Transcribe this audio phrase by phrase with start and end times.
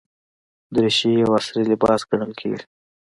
[0.73, 2.65] دریشي یو عصري لباس ګڼل کېږي.